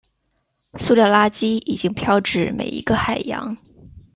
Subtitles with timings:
[0.79, 3.55] 塑料垃圾已经飘至每一个海洋。